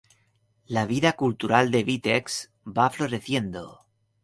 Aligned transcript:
La 0.77 0.85
vida 0.91 1.11
cultural 1.19 1.69
de 1.77 1.83
Vítebsk 1.91 2.73
va 2.81 2.89
floreciendo. 2.99 3.65